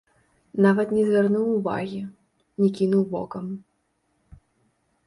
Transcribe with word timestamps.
Нават 0.65 0.93
не 0.99 1.03
звярнуў 1.09 1.45
увагі, 1.57 2.01
не 2.63 2.71
кінуў 2.81 3.03
вокам. 3.13 3.45